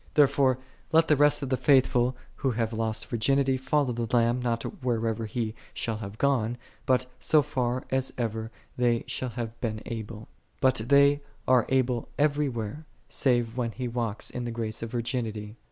28. 0.15 0.15
Therefore 0.15 0.57
let 0.91 1.07
the 1.07 1.15
rest 1.15 1.43
of 1.43 1.49
the 1.49 1.55
faithful, 1.57 2.17
who 2.37 2.49
have 2.53 2.73
lost 2.73 3.05
virginity, 3.05 3.55
follow 3.55 3.93
the 3.93 4.07
Lamb, 4.15 4.41
not 4.41 4.63
whithersoever 4.63 5.27
He 5.27 5.53
shall 5.75 5.97
have 5.97 6.17
gone, 6.17 6.57
but 6.87 7.05
so 7.19 7.43
far 7.43 7.83
as 7.91 8.11
ever 8.17 8.49
they 8.77 9.03
shall 9.05 9.29
have 9.29 9.61
been 9.61 9.79
able. 9.85 10.27
But 10.59 10.81
they 10.87 11.21
are 11.47 11.67
able 11.69 12.09
every 12.17 12.49
where, 12.49 12.87
save 13.09 13.55
when 13.57 13.73
He 13.73 13.87
walks 13.87 14.31
in 14.31 14.43
the 14.43 14.49
grace 14.49 14.81
of 14.81 14.89
virginity. 14.89 15.55